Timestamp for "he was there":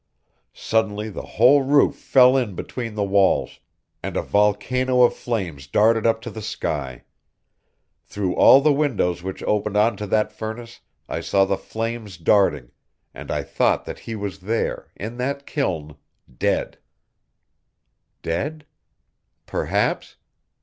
13.99-14.89